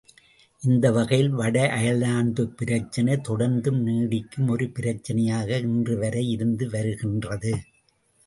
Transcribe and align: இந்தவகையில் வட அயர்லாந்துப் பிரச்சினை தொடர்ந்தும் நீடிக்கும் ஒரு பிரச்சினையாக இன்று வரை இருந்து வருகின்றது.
இந்தவகையில் 0.61 1.29
வட 1.29 1.57
அயர்லாந்துப் 1.75 2.57
பிரச்சினை 2.57 3.13
தொடர்ந்தும் 3.15 3.77
நீடிக்கும் 3.81 4.49
ஒரு 4.49 4.69
பிரச்சினையாக 4.69 5.57
இன்று 5.57 5.97
வரை 5.97 6.29
இருந்து 6.29 6.69
வருகின்றது. 6.69 7.53